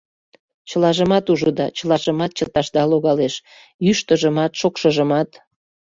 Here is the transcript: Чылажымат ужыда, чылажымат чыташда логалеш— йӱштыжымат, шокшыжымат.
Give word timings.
Чылажымат 0.69 1.25
ужыда, 1.31 1.65
чылажымат 1.77 2.31
чыташда 2.37 2.83
логалеш— 2.91 3.35
йӱштыжымат, 3.85 4.51
шокшыжымат. 4.59 5.29